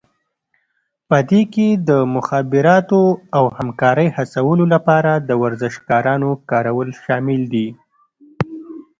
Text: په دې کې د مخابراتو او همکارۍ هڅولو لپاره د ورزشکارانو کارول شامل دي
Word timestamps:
په 1.09 1.17
دې 1.29 1.41
کې 1.53 1.67
د 1.87 1.89
مخابراتو 2.15 3.01
او 3.37 3.45
همکارۍ 3.57 4.07
هڅولو 4.17 4.65
لپاره 4.73 5.11
د 5.27 5.31
ورزشکارانو 5.41 6.29
کارول 6.51 6.89
شامل 7.03 7.41
دي 7.53 7.67